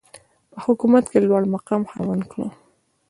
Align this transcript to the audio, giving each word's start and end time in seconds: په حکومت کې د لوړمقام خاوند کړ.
په 0.51 0.57
حکومت 0.65 1.03
کې 1.11 1.17
د 1.19 1.23
لوړمقام 1.29 1.81
خاوند 1.91 2.23
کړ. 2.31 2.37